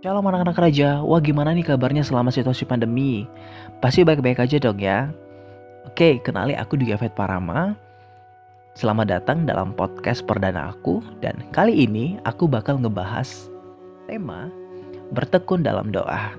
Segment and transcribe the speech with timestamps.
[0.00, 3.28] Shalom anak-anak raja, wah gimana nih kabarnya selama situasi pandemi?
[3.84, 5.12] Pasti baik-baik aja dong ya.
[5.84, 7.76] Oke, kenali aku di Gavet Parama.
[8.72, 13.52] Selamat datang dalam podcast perdana aku dan kali ini aku bakal ngebahas
[14.08, 14.48] tema
[15.12, 16.32] bertekun dalam doa.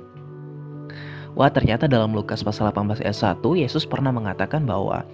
[1.37, 5.05] Wah ternyata dalam Lukas pasal 18 ayat 1 Yesus pernah mengatakan bahwa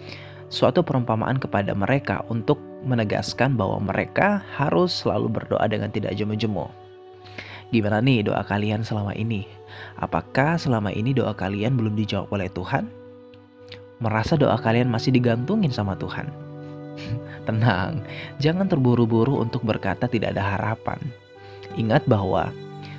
[0.47, 6.86] suatu perumpamaan kepada mereka untuk menegaskan bahwa mereka harus selalu berdoa dengan tidak jemu-jemu.
[7.67, 9.43] Gimana nih doa kalian selama ini?
[9.99, 12.87] Apakah selama ini doa kalian belum dijawab oleh Tuhan?
[13.99, 16.31] Merasa doa kalian masih digantungin sama Tuhan?
[17.47, 18.07] Tenang,
[18.39, 20.99] jangan terburu-buru untuk berkata tidak ada harapan.
[21.75, 22.55] Ingat bahwa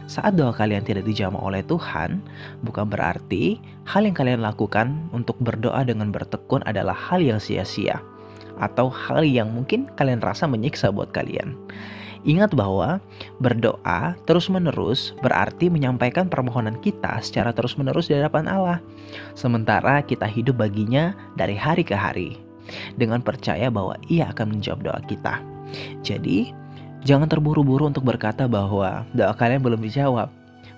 [0.08, 2.20] saat doa kalian tidak dijawab oleh Tuhan,
[2.64, 8.00] bukan berarti hal yang kalian lakukan untuk berdoa dengan bertekun adalah hal yang sia-sia
[8.60, 11.56] atau hal yang mungkin kalian rasa menyiksa buat kalian.
[12.26, 12.98] Ingat bahwa
[13.38, 18.78] berdoa terus-menerus berarti menyampaikan permohonan kita secara terus-menerus di hadapan Allah.
[19.38, 22.38] Sementara kita hidup baginya dari hari ke hari
[22.98, 25.40] dengan percaya bahwa Ia akan menjawab doa kita.
[26.04, 26.52] Jadi,
[27.04, 30.28] jangan terburu-buru untuk berkata bahwa doa kalian belum dijawab.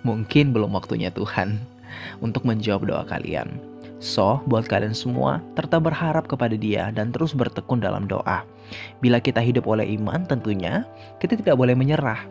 [0.00, 1.60] Mungkin belum waktunya Tuhan
[2.24, 3.52] untuk menjawab doa kalian.
[4.00, 8.48] So, buat kalian semua, tetap berharap kepada Dia dan terus bertekun dalam doa.
[9.04, 10.88] Bila kita hidup oleh iman, tentunya
[11.20, 12.24] kita tidak boleh menyerah.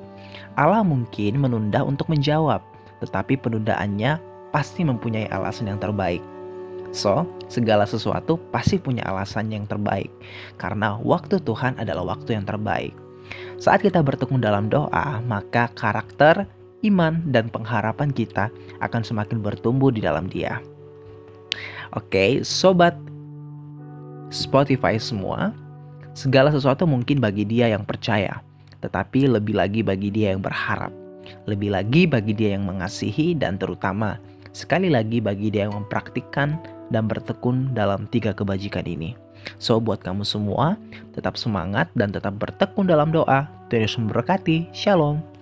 [0.57, 2.65] Allah mungkin menunda untuk menjawab,
[3.05, 4.17] tetapi penundaannya
[4.49, 6.25] pasti mempunyai alasan yang terbaik.
[6.89, 10.09] So, segala sesuatu pasti punya alasan yang terbaik,
[10.57, 12.97] karena waktu Tuhan adalah waktu yang terbaik.
[13.61, 16.49] Saat kita bertekun dalam doa, maka karakter,
[16.81, 18.49] iman, dan pengharapan kita
[18.81, 20.57] akan semakin bertumbuh di dalam Dia.
[21.97, 22.93] Oke, sobat
[24.29, 25.57] Spotify semua,
[26.13, 28.45] segala sesuatu mungkin bagi dia yang percaya,
[28.85, 30.93] tetapi lebih lagi bagi dia yang berharap,
[31.49, 34.21] lebih lagi bagi dia yang mengasihi, dan terutama
[34.53, 36.61] sekali lagi bagi dia yang mempraktikkan
[36.93, 39.17] dan bertekun dalam tiga kebajikan ini.
[39.57, 40.77] So, buat kamu semua,
[41.17, 43.49] tetap semangat dan tetap bertekun dalam doa.
[43.71, 44.69] Tuhan Yesus memberkati.
[44.75, 45.38] Shalom.